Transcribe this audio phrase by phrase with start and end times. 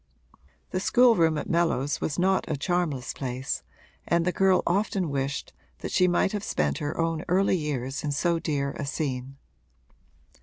[0.71, 3.61] The schoolroom at Mellows was not a charmless place
[4.07, 8.11] and the girl often wished that she might have spent her own early years in
[8.11, 9.37] so dear a scene.